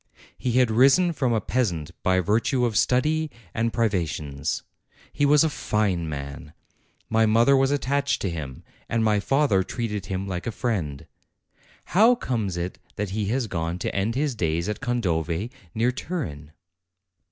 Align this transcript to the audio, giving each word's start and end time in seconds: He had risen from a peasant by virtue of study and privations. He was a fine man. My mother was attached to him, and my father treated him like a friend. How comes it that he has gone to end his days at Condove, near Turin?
He 0.35 0.53
had 0.53 0.71
risen 0.71 1.13
from 1.13 1.31
a 1.31 1.39
peasant 1.39 1.91
by 2.01 2.21
virtue 2.21 2.65
of 2.65 2.75
study 2.75 3.29
and 3.53 3.71
privations. 3.71 4.63
He 5.13 5.27
was 5.27 5.43
a 5.43 5.47
fine 5.47 6.09
man. 6.09 6.53
My 7.07 7.27
mother 7.27 7.55
was 7.55 7.69
attached 7.69 8.19
to 8.23 8.29
him, 8.31 8.63
and 8.89 9.03
my 9.03 9.19
father 9.19 9.61
treated 9.61 10.07
him 10.07 10.27
like 10.27 10.47
a 10.47 10.51
friend. 10.51 11.05
How 11.85 12.15
comes 12.15 12.57
it 12.57 12.79
that 12.95 13.11
he 13.11 13.25
has 13.27 13.45
gone 13.45 13.77
to 13.77 13.93
end 13.95 14.15
his 14.15 14.33
days 14.33 14.67
at 14.67 14.79
Condove, 14.81 15.49
near 15.75 15.91
Turin? 15.91 16.53